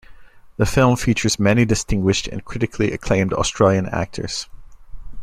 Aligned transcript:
The 0.57 0.65
film 0.65 0.95
features 0.95 1.37
many 1.39 1.63
distinguished 1.63 2.27
and 2.27 2.43
critically 2.43 2.91
acclaimed 2.91 3.33
Australian 3.33 3.85
actors. 3.85 4.49